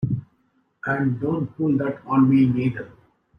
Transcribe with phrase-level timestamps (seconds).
[0.87, 2.91] And don't pull that on me neither!